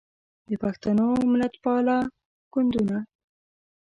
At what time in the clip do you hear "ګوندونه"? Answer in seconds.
2.53-2.97